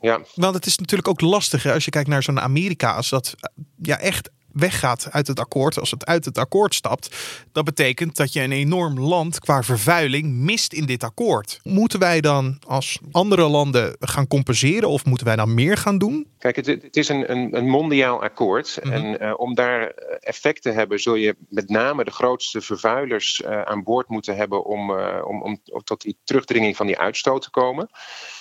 ja. 0.00 0.20
Want 0.34 0.54
het 0.54 0.66
is 0.66 0.78
natuurlijk 0.78 1.08
ook 1.08 1.20
lastig 1.20 1.62
hè, 1.62 1.72
als 1.72 1.84
je 1.84 1.90
kijkt 1.90 2.08
naar 2.08 2.22
zo'n 2.22 2.40
Amerika, 2.40 2.94
als 2.94 3.10
dat 3.10 3.34
ja, 3.82 3.98
echt 3.98 4.30
weggaat 4.54 5.08
uit 5.10 5.26
het 5.26 5.40
akkoord, 5.40 5.78
als 5.78 5.90
het 5.90 6.06
uit 6.06 6.24
het 6.24 6.38
akkoord 6.38 6.74
stapt, 6.74 7.16
dat 7.52 7.64
betekent 7.64 8.16
dat 8.16 8.32
je 8.32 8.40
een 8.40 8.52
enorm 8.52 9.00
land 9.00 9.40
qua 9.40 9.62
vervuiling 9.62 10.32
mist 10.32 10.72
in 10.72 10.86
dit 10.86 11.02
akkoord. 11.02 11.60
Moeten 11.62 11.98
wij 11.98 12.20
dan 12.20 12.58
als 12.66 12.98
andere 13.12 13.48
landen 13.48 13.96
gaan 14.00 14.26
compenseren 14.26 14.88
of 14.88 15.04
moeten 15.04 15.26
wij 15.26 15.36
dan 15.36 15.54
meer 15.54 15.76
gaan 15.76 15.98
doen? 15.98 16.26
Kijk, 16.38 16.56
het, 16.56 16.66
het 16.66 16.96
is 16.96 17.08
een, 17.08 17.30
een, 17.30 17.56
een, 17.56 17.68
mondiaal 17.68 18.22
akkoord. 18.22 18.78
Mm 18.82 18.92
-hmm. 18.92 19.04
En 19.04 19.22
uh, 19.22 19.34
om 19.36 19.54
daar 19.54 19.86
effect 20.20 20.62
te 20.62 20.70
hebben, 20.70 21.00
zul 21.00 21.14
je 21.14 21.36
met 21.48 21.68
name 21.68 22.04
de 22.04 22.10
grootste 22.10 22.60
vervuilers 22.60 23.40
uh, 23.44 23.62
aan 23.62 23.82
boord 23.82 24.08
moeten 24.08 24.36
hebben 24.36 24.64
om, 24.64 24.90
uh, 24.90 25.22
om, 25.24 25.42
om, 25.42 25.60
tot 25.84 26.02
die 26.02 26.16
terugdringing 26.24 26.76
van 26.76 26.86
die 26.86 26.98
uitstoot 26.98 27.42
te 27.42 27.50
komen. 27.50 27.88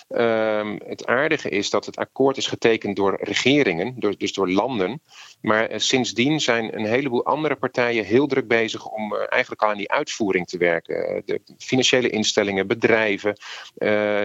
Um, 0.10 0.80
het 0.86 1.06
aardige 1.06 1.50
is 1.50 1.70
dat 1.70 1.86
het 1.86 1.98
akkoord 1.98 2.38
is 2.38 2.48
getekend 2.48 2.96
door 2.96 3.20
regeringen, 3.22 4.00
door, 4.00 4.18
dus 4.18 4.34
door 4.34 4.50
landen. 4.52 5.02
Maar 5.44 5.70
sindsdien 5.76 6.40
zijn 6.40 6.78
een 6.78 6.86
heleboel 6.86 7.26
andere 7.26 7.56
partijen 7.56 8.06
heel 8.06 8.28
druk 8.28 8.48
bezig 8.48 8.90
om 8.90 9.16
eigenlijk 9.16 9.62
al 9.62 9.70
aan 9.70 9.78
die 9.78 9.92
uitvoering 9.92 10.48
te 10.48 10.58
werken. 10.58 11.22
de 11.26 11.42
financiële 11.58 12.10
instellingen, 12.10 12.68
bedrijven, 12.68 13.38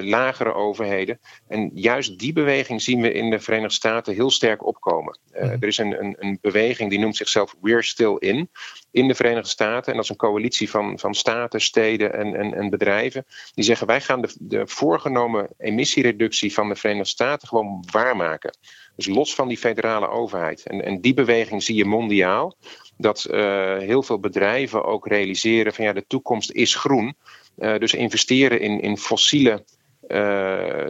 lagere 0.00 0.54
overheden. 0.54 1.20
En 1.48 1.70
juist 1.74 2.18
die 2.18 2.32
beweging 2.32 2.82
zien 2.82 3.00
we 3.00 3.12
in 3.12 3.30
de 3.30 3.40
Verenigde 3.40 3.74
Staten 3.74 4.14
heel 4.14 4.30
sterk 4.30 4.66
opkomen. 4.66 5.18
Mhm. 5.32 5.44
Er 5.44 5.68
is 5.68 5.78
een, 5.78 6.00
een, 6.00 6.16
een 6.18 6.38
beweging 6.40 6.90
die 6.90 6.98
noemt 6.98 7.16
zichzelf 7.16 7.54
We're 7.60 7.82
Still 7.82 8.16
In 8.18 8.50
in 8.90 9.08
de 9.08 9.14
Verenigde 9.14 9.48
Staten. 9.48 9.90
En 9.90 9.94
dat 9.94 10.04
is 10.04 10.10
een 10.10 10.16
coalitie 10.16 10.70
van, 10.70 10.98
van 10.98 11.14
staten, 11.14 11.60
steden 11.60 12.12
en, 12.12 12.34
en, 12.34 12.54
en 12.54 12.70
bedrijven. 12.70 13.26
Die 13.54 13.64
zeggen 13.64 13.86
wij 13.86 14.00
gaan 14.00 14.20
de, 14.20 14.34
de 14.38 14.66
voorgenomen 14.66 15.48
emissiereductie 15.58 16.52
van 16.52 16.68
de 16.68 16.76
Verenigde 16.76 17.08
Staten 17.08 17.48
gewoon 17.48 17.84
waarmaken. 17.90 18.56
Dus 18.98 19.06
los 19.06 19.34
van 19.34 19.48
die 19.48 19.58
federale 19.58 20.08
overheid. 20.08 20.62
En, 20.62 20.84
en 20.84 21.00
die 21.00 21.14
beweging 21.14 21.62
zie 21.62 21.76
je 21.76 21.84
mondiaal. 21.84 22.56
Dat 22.96 23.26
uh, 23.30 23.76
heel 23.76 24.02
veel 24.02 24.20
bedrijven 24.20 24.84
ook 24.84 25.06
realiseren 25.06 25.74
van 25.74 25.84
ja, 25.84 25.92
de 25.92 26.06
toekomst 26.06 26.50
is 26.50 26.74
groen. 26.74 27.16
Uh, 27.58 27.78
dus 27.78 27.94
investeren 27.94 28.60
in, 28.60 28.80
in 28.80 28.96
fossiele 28.96 29.64
uh, 30.08 30.88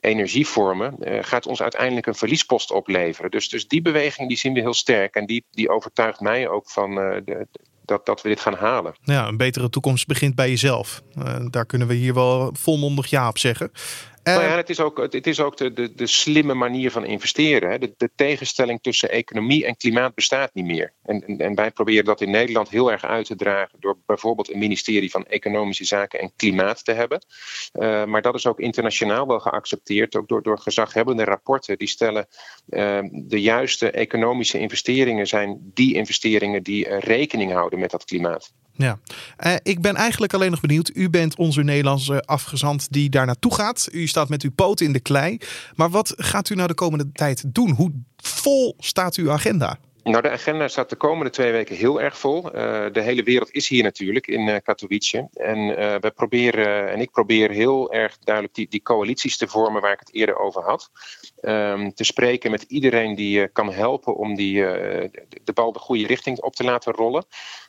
energievormen, 0.00 0.96
gaat 1.24 1.46
ons 1.46 1.62
uiteindelijk 1.62 2.06
een 2.06 2.14
verliespost 2.14 2.70
opleveren. 2.70 3.30
Dus, 3.30 3.48
dus 3.48 3.68
die 3.68 3.82
beweging 3.82 4.28
die 4.28 4.36
zien 4.36 4.52
we 4.52 4.60
heel 4.60 4.74
sterk 4.74 5.14
en 5.14 5.26
die, 5.26 5.44
die 5.50 5.68
overtuigt 5.68 6.20
mij 6.20 6.48
ook 6.48 6.70
van 6.70 6.94
de, 6.94 7.46
dat, 7.84 8.06
dat 8.06 8.22
we 8.22 8.28
dit 8.28 8.40
gaan 8.40 8.54
halen. 8.54 8.94
Ja, 9.02 9.28
een 9.28 9.36
betere 9.36 9.68
toekomst 9.68 10.06
begint 10.06 10.34
bij 10.34 10.48
jezelf. 10.48 11.02
daar 11.50 11.66
kunnen 11.66 11.88
we 11.88 11.94
hier 11.94 12.14
wel 12.14 12.50
volmondig 12.52 13.06
ja 13.06 13.28
op 13.28 13.38
zeggen. 13.38 13.70
Nou 14.34 14.42
ja, 14.42 14.56
het 14.56 14.70
is 14.70 14.80
ook, 14.80 14.98
het 15.12 15.26
is 15.26 15.40
ook 15.40 15.56
de, 15.56 15.72
de, 15.72 15.94
de 15.94 16.06
slimme 16.06 16.54
manier 16.54 16.90
van 16.90 17.04
investeren. 17.04 17.80
De, 17.80 17.94
de, 17.96 18.10
tegenstelling 18.14 18.82
tussen 18.82 19.10
economie 19.10 19.66
en 19.66 19.76
klimaat 19.76 20.14
bestaat 20.14 20.54
niet 20.54 20.64
meer. 20.64 20.92
En, 21.02 21.22
en, 21.38 21.54
wij 21.54 21.70
proberen 21.70 22.04
dat 22.04 22.20
in 22.20 22.30
Nederland 22.30 22.68
heel 22.68 22.92
erg 22.92 23.04
uit 23.04 23.26
te 23.26 23.36
dragen 23.36 23.80
door 23.80 23.98
bijvoorbeeld 24.06 24.52
een 24.52 24.58
ministerie 24.58 25.10
van 25.10 25.24
Economische 25.24 25.84
Zaken 25.84 26.20
en 26.20 26.32
Klimaat 26.36 26.84
te 26.84 26.92
hebben. 26.92 27.24
Uh, 27.72 28.04
maar 28.04 28.22
dat 28.22 28.34
is 28.34 28.46
ook 28.46 28.60
internationaal 28.60 29.26
wel 29.26 29.40
geaccepteerd, 29.40 30.16
ook 30.16 30.28
door, 30.28 30.42
door 30.42 30.58
gezaghebbende 30.58 31.24
rapporten. 31.24 31.78
Die 31.78 31.88
stellen 31.88 32.26
uh, 32.68 32.98
de 33.12 33.40
juiste 33.40 33.90
economische 33.90 34.58
investeringen 34.58 35.26
zijn 35.26 35.70
die 35.74 35.94
investeringen 35.94 36.62
die 36.62 36.98
rekening 36.98 37.52
houden 37.52 37.78
met 37.78 37.90
dat 37.90 38.04
klimaat. 38.04 38.52
Ja, 38.78 38.98
uh, 39.46 39.54
ik 39.62 39.80
ben 39.80 39.94
eigenlijk 39.94 40.34
alleen 40.34 40.50
nog 40.50 40.60
benieuwd. 40.60 40.90
U 40.94 41.10
bent 41.10 41.36
onze 41.36 41.62
Nederlandse 41.62 42.22
afgezant 42.22 42.92
die 42.92 43.10
daar 43.10 43.26
naartoe 43.26 43.54
gaat. 43.54 43.88
U 43.92 44.06
staat 44.06 44.28
met 44.28 44.42
uw 44.42 44.50
poten 44.50 44.86
in 44.86 44.92
de 44.92 45.00
klei. 45.00 45.38
Maar 45.74 45.90
wat 45.90 46.14
gaat 46.16 46.50
u 46.50 46.54
nou 46.54 46.68
de 46.68 46.74
komende 46.74 47.12
tijd 47.12 47.44
doen? 47.46 47.70
Hoe 47.70 47.92
vol 48.16 48.74
staat 48.78 49.14
uw 49.14 49.30
agenda? 49.30 49.78
Nou, 50.08 50.22
de 50.22 50.30
agenda 50.30 50.68
staat 50.68 50.90
de 50.90 50.96
komende 50.96 51.30
twee 51.30 51.52
weken 51.52 51.76
heel 51.76 52.00
erg 52.00 52.18
vol. 52.18 52.44
Uh, 52.44 52.86
de 52.92 53.00
hele 53.00 53.22
wereld 53.22 53.50
is 53.50 53.68
hier 53.68 53.82
natuurlijk 53.82 54.26
in 54.26 54.48
uh, 54.48 54.56
Katowice. 54.62 55.28
En 55.32 55.58
uh, 55.58 55.74
we 56.00 56.12
proberen, 56.14 56.90
en 56.90 57.00
ik 57.00 57.10
probeer 57.10 57.50
heel 57.50 57.92
erg 57.92 58.18
duidelijk 58.18 58.54
die, 58.54 58.68
die 58.68 58.82
coalities 58.82 59.36
te 59.36 59.48
vormen 59.48 59.82
waar 59.82 59.92
ik 59.92 59.98
het 59.98 60.14
eerder 60.14 60.38
over 60.38 60.62
had. 60.62 60.90
Um, 61.42 61.94
te 61.94 62.04
spreken 62.04 62.50
met 62.50 62.62
iedereen 62.62 63.14
die 63.14 63.48
kan 63.48 63.72
helpen 63.72 64.16
om 64.16 64.34
die, 64.34 64.54
de 65.44 65.52
bal 65.54 65.72
de 65.72 65.78
goede 65.78 66.06
richting 66.06 66.40
op 66.40 66.54
te 66.54 66.64
laten 66.64 66.92
rollen. 66.92 67.26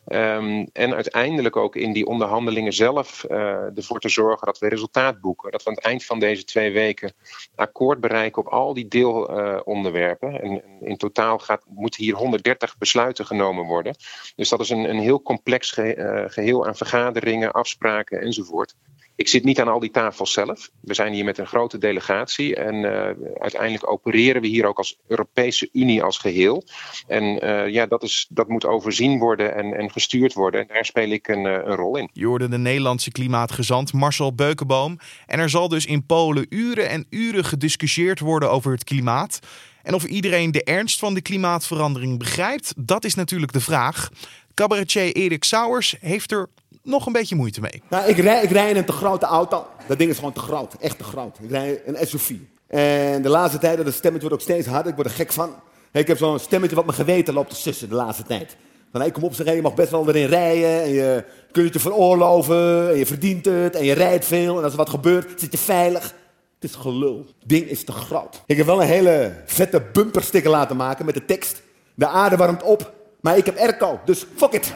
Um, 0.08 0.70
en 0.74 0.94
uiteindelijk 0.94 1.56
ook 1.56 1.76
in 1.76 1.94
die 1.94 2.06
onderhandelingen 2.06 2.74
zelf 2.74 3.24
ervoor 3.24 4.00
te 4.00 4.10
zorgen 4.10 4.46
dat 4.46 4.60
we 4.60 4.70
resultaat 4.70 5.22
boeken. 5.22 5.52
Dat 5.52 5.64
we 5.64 5.70
aan 5.70 5.76
het 5.76 5.86
eind 5.86 6.06
van 6.06 6.20
deze 6.20 6.44
twee 6.44 6.72
weken 6.72 7.14
akkoord 7.56 8.00
bereiken 8.00 8.42
op 8.42 8.48
al 8.48 8.74
die 8.74 8.88
deelonderwerpen. 8.88 10.42
en 10.42 10.64
in 10.82 10.98
totaal 10.98 11.40
gaat, 11.40 11.64
moet 11.68 11.96
hier 11.96 12.16
130 12.30 12.78
besluiten 12.78 13.26
genomen 13.26 13.66
worden. 13.66 13.96
Dus 14.36 14.50
dat 14.50 14.60
is 14.60 14.70
een, 14.70 14.90
een 14.90 15.00
heel 15.00 15.22
complex 15.22 15.78
eh, 15.78 16.24
geheel 16.28 16.68
aan 16.68 16.76
vergaderingen, 16.76 17.52
afspraken 17.52 18.22
enzovoort. 18.22 18.76
Ik 19.20 19.28
zit 19.28 19.44
niet 19.44 19.60
aan 19.60 19.68
al 19.68 19.80
die 19.80 19.92
tafels 19.92 20.32
zelf. 20.32 20.70
We 20.80 20.94
zijn 20.94 21.14
hier 21.14 21.24
met 21.24 21.38
een 21.38 21.48
grote 21.48 21.78
delegatie 21.78 22.56
en 22.56 22.76
uh, 22.76 23.10
uiteindelijk 23.40 23.92
opereren 23.92 24.42
we 24.42 24.48
hier 24.48 24.66
ook 24.66 24.78
als 24.78 24.98
Europese 25.08 25.70
Unie 25.74 26.04
als 26.04 26.18
geheel. 26.18 26.64
En 27.08 27.46
uh, 27.46 27.68
ja, 27.68 27.86
dat, 27.86 28.04
is, 28.04 28.28
dat 28.30 28.48
moet 28.48 28.66
overzien 28.66 29.20
worden 29.20 29.56
en, 29.56 29.74
en 29.74 29.92
gestuurd 29.92 30.34
worden. 30.34 30.62
En 30.62 30.68
daar 30.74 30.86
speel 30.86 31.10
ik 31.10 31.28
een, 31.28 31.46
een 31.46 31.76
rol 31.76 31.98
in. 31.98 32.10
Je 32.14 32.48
de 32.50 32.58
Nederlandse 32.58 33.12
klimaatgezant 33.12 33.94
Marcel 33.94 34.36
Beukenboom. 34.36 35.00
En 35.26 35.40
er 35.40 35.50
zal 35.50 35.68
dus 35.68 35.86
in 35.86 36.06
Polen 36.06 36.46
uren 36.50 36.90
en 36.90 37.06
uren 37.10 37.46
gediscussieerd 37.46 38.20
worden 38.20 38.52
over 38.52 38.72
het 38.72 38.84
klimaat. 38.84 39.40
En 39.84 39.94
of 39.94 40.04
iedereen 40.04 40.52
de 40.52 40.64
ernst 40.64 41.00
van 41.00 41.14
de 41.14 41.22
klimaatverandering 41.22 42.20
begrijpt, 42.20 42.74
dat 42.78 43.06
is 43.06 43.16
natuurlijk 43.16 43.52
de 43.52 43.62
vraag. 43.62 44.10
Cabaretier 44.54 45.16
Erik 45.16 45.44
Sauers 45.44 45.96
heeft 46.00 46.32
er 46.32 46.50
nog 46.84 47.06
een 47.06 47.14
beetje 47.14 47.36
moeite 47.36 47.62
mee. 47.62 47.84
Nou, 47.90 48.10
ik 48.10 48.18
rij, 48.18 48.44
ik 48.44 48.50
rij 48.50 48.70
in 48.70 48.78
een 48.78 48.86
te 48.86 48.92
grote 48.92 49.26
auto. 49.26 49.68
Dat 49.88 49.98
ding 49.98 50.10
is 50.10 50.18
gewoon 50.18 50.34
te 50.34 50.40
groot, 50.40 50.74
echt 50.80 50.98
te 50.98 51.04
groot. 51.04 51.38
Ik 51.42 51.50
rij 51.50 51.82
een 51.86 52.08
SUV. 52.08 52.32
En 52.68 53.22
de 53.22 53.30
laatste 53.30 53.60
tijd, 53.60 53.78
dat 53.78 53.94
stemmetje 53.94 54.28
wordt 54.28 54.44
ook 54.44 54.50
steeds 54.50 54.68
harder. 54.68 54.90
Ik 54.90 54.96
word 54.96 55.08
er 55.08 55.14
gek 55.14 55.32
van. 55.32 55.56
Ik 55.92 56.08
heb 56.08 56.18
zo'n 56.18 56.40
stemmetje 56.40 56.76
wat 56.76 56.86
mijn 56.86 56.98
geweten 56.98 57.34
loopt 57.34 57.50
te 57.50 57.56
sussen 57.56 57.90
de 57.90 57.96
laatste 57.96 58.24
tijd. 58.24 58.58
Van, 58.92 59.02
hey, 59.02 59.12
kom 59.12 59.24
op, 59.24 59.34
zeg, 59.34 59.54
je 59.54 59.62
mag 59.62 59.74
best 59.74 59.92
wel 59.92 60.08
erin 60.08 60.28
rijden. 60.28 60.82
En 60.82 60.90
je 60.90 61.26
kunt 61.52 61.66
het 61.66 61.74
je 61.74 61.80
veroorloven. 61.80 62.90
En 62.90 62.98
je 62.98 63.06
verdient 63.06 63.46
het. 63.46 63.76
En 63.76 63.86
je 63.86 63.94
rijdt 63.94 64.26
veel. 64.26 64.58
En 64.58 64.64
als 64.64 64.72
er 64.72 64.78
wat 64.78 64.90
gebeurt, 64.90 65.40
zit 65.40 65.52
je 65.52 65.58
veilig. 65.58 66.14
Het 66.60 66.70
is 66.70 66.76
gelul. 66.76 67.18
Het 67.18 67.50
ding 67.50 67.66
is 67.66 67.84
te 67.84 67.92
groot. 67.92 68.44
Ik 68.46 68.58
heb 68.58 68.66
wel 68.66 68.82
een 68.82 68.88
hele 68.88 69.42
vette 69.46 69.82
bumpersticker 69.94 70.50
laten 70.50 70.76
maken 70.76 71.06
met 71.06 71.14
de 71.14 71.26
tekst. 71.26 71.62
De 71.96 72.08
aarde 72.08 72.36
warmt 72.36 72.64
op, 72.64 72.94
maar 73.22 73.38
ik 73.38 73.46
heb 73.46 73.58
airco, 73.58 74.00
dus 74.06 74.26
fuck 74.36 74.52
it. 74.52 74.74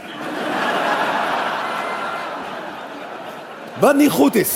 Wat 3.79 3.95
niet 3.95 4.11
goed 4.11 4.35
is. 4.35 4.51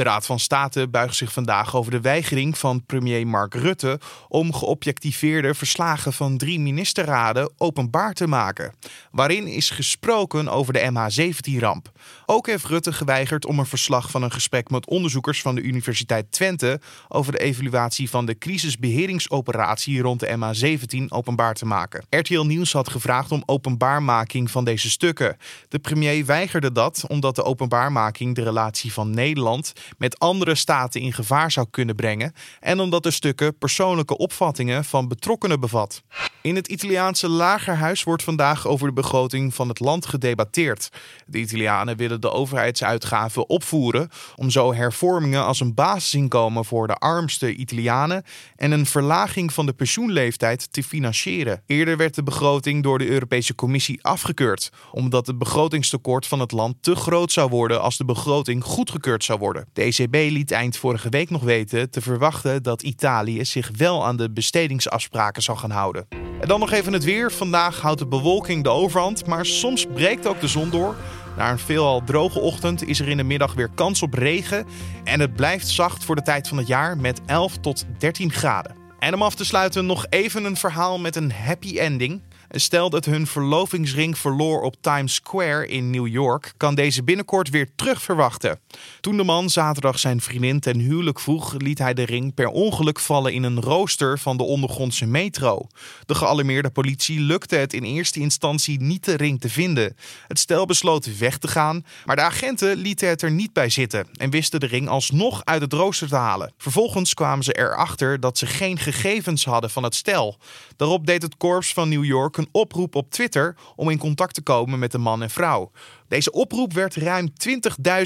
De 0.00 0.06
Raad 0.06 0.26
van 0.26 0.38
State 0.38 0.88
buigt 0.88 1.16
zich 1.16 1.32
vandaag 1.32 1.76
over 1.76 1.90
de 1.90 2.00
weigering 2.00 2.58
van 2.58 2.84
premier 2.86 3.26
Mark 3.26 3.54
Rutte 3.54 4.00
om 4.28 4.54
geobjectiveerde 4.54 5.54
verslagen 5.54 6.12
van 6.12 6.36
drie 6.36 6.60
ministerraden 6.60 7.52
openbaar 7.56 8.12
te 8.12 8.26
maken, 8.26 8.74
waarin 9.10 9.46
is 9.46 9.70
gesproken 9.70 10.48
over 10.48 10.72
de 10.72 10.90
MH17-ramp. 10.92 11.92
Ook 12.26 12.46
heeft 12.46 12.64
Rutte 12.64 12.92
geweigerd 12.92 13.46
om 13.46 13.58
een 13.58 13.66
verslag 13.66 14.10
van 14.10 14.22
een 14.22 14.32
gesprek 14.32 14.70
met 14.70 14.86
onderzoekers 14.86 15.42
van 15.42 15.54
de 15.54 15.60
Universiteit 15.60 16.32
Twente 16.32 16.80
over 17.08 17.32
de 17.32 17.38
evaluatie 17.38 18.10
van 18.10 18.26
de 18.26 18.38
crisisbeheringsoperatie 18.38 20.00
rond 20.00 20.20
de 20.20 20.28
MH17 20.28 21.04
openbaar 21.08 21.54
te 21.54 21.66
maken. 21.66 22.04
RTL 22.10 22.40
Nieuws 22.40 22.72
had 22.72 22.90
gevraagd 22.90 23.32
om 23.32 23.42
openbaarmaking 23.46 24.50
van 24.50 24.64
deze 24.64 24.90
stukken. 24.90 25.36
De 25.68 25.78
premier 25.78 26.26
weigerde 26.26 26.72
dat 26.72 27.04
omdat 27.08 27.34
de 27.34 27.44
openbaarmaking 27.44 28.34
de 28.34 28.42
relatie 28.42 28.92
van 28.92 29.10
Nederland 29.10 29.72
met 29.98 30.18
andere 30.18 30.54
staten 30.54 31.00
in 31.00 31.12
gevaar 31.12 31.50
zou 31.50 31.66
kunnen 31.70 31.96
brengen 31.96 32.32
en 32.60 32.80
omdat 32.80 33.02
de 33.02 33.10
stukken 33.10 33.58
persoonlijke 33.58 34.16
opvattingen 34.16 34.84
van 34.84 35.08
betrokkenen 35.08 35.60
bevat. 35.60 36.02
In 36.42 36.56
het 36.56 36.68
Italiaanse 36.68 37.28
lagerhuis 37.28 38.02
wordt 38.02 38.22
vandaag 38.22 38.66
over 38.66 38.86
de 38.86 38.92
begroting 38.92 39.54
van 39.54 39.68
het 39.68 39.80
land 39.80 40.06
gedebatteerd. 40.06 40.88
De 41.26 41.38
Italianen 41.38 41.96
willen 41.96 42.20
de 42.20 42.30
overheidsuitgaven 42.30 43.48
opvoeren 43.48 44.08
om 44.36 44.50
zo 44.50 44.74
hervormingen 44.74 45.44
als 45.44 45.60
een 45.60 45.74
basisinkomen 45.74 46.64
voor 46.64 46.86
de 46.86 46.94
armste 46.94 47.54
Italianen 47.54 48.24
en 48.56 48.72
een 48.72 48.86
verlaging 48.86 49.52
van 49.52 49.66
de 49.66 49.72
pensioenleeftijd 49.72 50.72
te 50.72 50.82
financieren. 50.82 51.62
Eerder 51.66 51.96
werd 51.96 52.14
de 52.14 52.22
begroting 52.22 52.82
door 52.82 52.98
de 52.98 53.08
Europese 53.08 53.54
Commissie 53.54 54.04
afgekeurd, 54.04 54.70
omdat 54.92 55.26
het 55.26 55.38
begrotingstekort 55.38 56.26
van 56.26 56.40
het 56.40 56.52
land 56.52 56.76
te 56.80 56.94
groot 56.94 57.32
zou 57.32 57.50
worden 57.50 57.80
als 57.82 57.96
de 57.96 58.04
begroting 58.04 58.64
goedgekeurd 58.64 59.24
zou 59.24 59.38
worden. 59.38 59.68
De 59.72 59.82
ECB 59.82 60.14
liet 60.14 60.50
eind 60.50 60.76
vorige 60.76 61.08
week 61.08 61.30
nog 61.30 61.42
weten 61.42 61.90
te 61.90 62.00
verwachten 62.00 62.62
dat 62.62 62.82
Italië 62.82 63.44
zich 63.44 63.70
wel 63.76 64.06
aan 64.06 64.16
de 64.16 64.30
bestedingsafspraken 64.30 65.42
zal 65.42 65.56
gaan 65.56 65.70
houden. 65.70 66.06
En 66.40 66.48
dan 66.48 66.60
nog 66.60 66.72
even 66.72 66.92
het 66.92 67.04
weer. 67.04 67.32
Vandaag 67.32 67.80
houdt 67.80 67.98
de 67.98 68.06
bewolking 68.06 68.64
de 68.64 68.68
overhand, 68.68 69.26
maar 69.26 69.46
soms 69.46 69.86
breekt 69.94 70.26
ook 70.26 70.40
de 70.40 70.48
zon 70.48 70.70
door. 70.70 70.96
Na 71.36 71.50
een 71.50 71.58
veelal 71.58 72.04
droge 72.04 72.40
ochtend 72.40 72.86
is 72.88 73.00
er 73.00 73.08
in 73.08 73.16
de 73.16 73.22
middag 73.22 73.54
weer 73.54 73.70
kans 73.74 74.02
op 74.02 74.14
regen. 74.14 74.66
En 75.04 75.20
het 75.20 75.34
blijft 75.36 75.68
zacht 75.68 76.04
voor 76.04 76.16
de 76.16 76.22
tijd 76.22 76.48
van 76.48 76.58
het 76.58 76.66
jaar 76.66 76.96
met 76.96 77.20
11 77.26 77.58
tot 77.58 77.84
13 77.98 78.32
graden. 78.32 78.76
En 78.98 79.14
om 79.14 79.22
af 79.22 79.34
te 79.34 79.44
sluiten 79.44 79.86
nog 79.86 80.06
even 80.08 80.44
een 80.44 80.56
verhaal 80.56 80.98
met 80.98 81.16
een 81.16 81.32
happy 81.32 81.78
ending. 81.78 82.22
Stel 82.52 82.90
dat 82.90 83.04
hun 83.04 83.26
verlovingsring 83.26 84.18
verloor 84.18 84.60
op 84.62 84.76
Times 84.80 85.14
Square 85.14 85.68
in 85.68 85.90
New 85.90 86.06
York, 86.06 86.52
kan 86.56 86.74
deze 86.74 87.02
binnenkort 87.02 87.50
weer 87.50 87.68
terug 87.76 88.02
verwachten. 88.02 88.60
Toen 89.00 89.16
de 89.16 89.24
man 89.24 89.50
zaterdag 89.50 89.98
zijn 89.98 90.20
vriendin 90.20 90.60
ten 90.60 90.78
huwelijk 90.78 91.20
vroeg, 91.20 91.54
liet 91.58 91.78
hij 91.78 91.94
de 91.94 92.04
ring 92.04 92.34
per 92.34 92.48
ongeluk 92.48 93.00
vallen 93.00 93.32
in 93.32 93.42
een 93.42 93.60
rooster 93.60 94.18
van 94.18 94.36
de 94.36 94.42
ondergrondse 94.42 95.06
metro. 95.06 95.66
De 96.06 96.14
gealarmeerde 96.14 96.70
politie 96.70 97.20
lukte 97.20 97.56
het 97.56 97.72
in 97.72 97.82
eerste 97.82 98.20
instantie 98.20 98.80
niet 98.80 99.04
de 99.04 99.16
ring 99.16 99.40
te 99.40 99.48
vinden. 99.48 99.96
Het 100.28 100.38
stel 100.38 100.66
besloot 100.66 101.18
weg 101.18 101.38
te 101.38 101.48
gaan, 101.48 101.84
maar 102.04 102.16
de 102.16 102.22
agenten 102.22 102.76
lieten 102.76 103.08
het 103.08 103.22
er 103.22 103.30
niet 103.30 103.52
bij 103.52 103.68
zitten 103.68 104.06
en 104.16 104.30
wisten 104.30 104.60
de 104.60 104.66
ring 104.66 104.88
alsnog 104.88 105.44
uit 105.44 105.60
het 105.60 105.72
rooster 105.72 106.08
te 106.08 106.16
halen. 106.16 106.52
Vervolgens 106.58 107.14
kwamen 107.14 107.44
ze 107.44 107.52
erachter 107.52 108.20
dat 108.20 108.38
ze 108.38 108.46
geen 108.46 108.78
gegevens 108.78 109.44
hadden 109.44 109.70
van 109.70 109.82
het 109.82 109.94
stel. 109.94 110.38
Daarop 110.76 111.06
deed 111.06 111.22
het 111.22 111.36
korps 111.36 111.72
van 111.72 111.88
New 111.88 112.04
York 112.04 112.38
een 112.40 112.48
oproep 112.52 112.94
op 112.94 113.10
Twitter 113.10 113.56
om 113.76 113.90
in 113.90 113.98
contact 113.98 114.34
te 114.34 114.42
komen 114.42 114.78
met 114.78 114.92
de 114.92 114.98
man 114.98 115.22
en 115.22 115.30
vrouw. 115.30 115.70
Deze 116.08 116.32
oproep 116.32 116.72
werd 116.72 116.94
ruim 116.94 117.32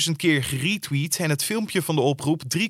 20.000 0.07 0.13
keer 0.17 0.45
geretweet 0.45 1.17
en 1.17 1.31
het 1.31 1.45
filmpje 1.45 1.83
van 1.83 1.95
de 1.95 2.01
oproep 2.01 2.43
3,8 2.57 2.61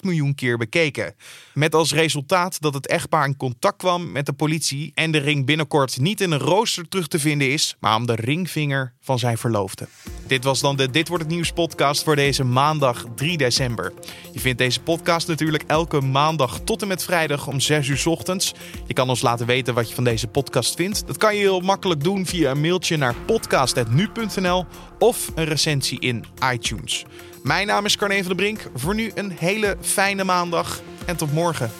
miljoen 0.00 0.34
keer 0.34 0.58
bekeken. 0.58 1.14
Met 1.54 1.74
als 1.74 1.92
resultaat 1.92 2.60
dat 2.60 2.74
het 2.74 2.86
echtpaar 2.86 3.26
in 3.26 3.36
contact 3.36 3.76
kwam 3.76 4.12
met 4.12 4.26
de 4.26 4.32
politie 4.32 4.92
en 4.94 5.10
de 5.10 5.18
ring 5.18 5.46
binnenkort 5.46 6.00
niet 6.00 6.20
in 6.20 6.30
een 6.30 6.38
rooster 6.38 6.88
terug 6.88 7.08
te 7.08 7.18
vinden 7.18 7.50
is, 7.50 7.76
maar 7.80 7.96
om 7.96 8.06
de 8.06 8.14
ringvinger 8.14 8.92
van 9.00 9.18
zijn 9.18 9.38
verloofde. 9.38 9.88
Dit 10.26 10.44
was 10.44 10.60
dan 10.60 10.76
de 10.76 10.90
Dit 10.90 11.08
wordt 11.08 11.24
het 11.24 11.32
nieuws 11.32 11.52
podcast 11.52 12.02
voor 12.02 12.16
deze 12.16 12.44
maandag 12.44 13.04
3 13.14 13.36
december. 13.36 13.92
Je 14.32 14.40
vindt 14.40 14.58
deze 14.58 14.80
podcast 14.80 15.28
natuurlijk 15.28 15.64
elke 15.66 16.00
maandag 16.00 16.60
tot 16.60 16.82
en 16.82 16.88
met 16.88 17.04
vrijdag 17.04 17.46
om 17.46 17.60
6 17.60 17.88
uur 17.88 18.02
ochtends. 18.06 18.54
Je 18.86 18.94
kan 18.94 19.08
ons 19.08 19.22
laten 19.22 19.46
weten 19.46 19.74
wat 19.74 19.88
je 19.88 19.94
van 19.94 20.04
deze 20.04 20.26
podcast 20.26 20.74
vindt. 20.74 21.06
Dat 21.06 21.16
kan 21.16 21.34
je 21.34 21.40
heel 21.40 21.60
makkelijk 21.60 22.04
doen 22.04 22.26
via 22.26 22.50
een 22.50 22.60
mailtje 22.60 22.96
naar 22.96 23.14
podcast.nu.nl 23.14 24.66
of 24.98 25.32
een 25.34 25.44
recensie 25.44 26.00
in 26.00 26.24
iTunes. 26.52 27.04
Mijn 27.42 27.66
naam 27.66 27.84
is 27.84 27.96
Carne 27.96 28.16
van 28.16 28.26
der 28.26 28.36
Brink. 28.36 28.70
Voor 28.74 28.94
nu 28.94 29.10
een 29.14 29.30
hele 29.38 29.76
fijne 29.80 30.24
maandag 30.24 30.80
en 31.06 31.16
tot 31.16 31.32
morgen. 31.32 31.70